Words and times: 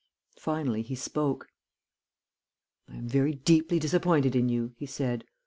Finally 0.39 0.81
he 0.81 0.95
spoke. 0.95 1.47
"'I 2.89 2.95
am 2.95 3.07
very 3.07 3.35
deeply 3.35 3.77
disappointed 3.77 4.35
in 4.35 4.49
you,' 4.49 4.73
he 4.75 4.87
said. 4.87 5.25